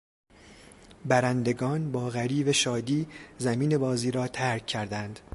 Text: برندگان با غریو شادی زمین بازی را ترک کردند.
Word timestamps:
برندگان 1.05 1.91
با 1.91 2.09
غریو 2.09 2.53
شادی 2.53 3.07
زمین 3.37 3.77
بازی 3.77 4.11
را 4.11 4.27
ترک 4.27 4.65
کردند. 4.65 5.19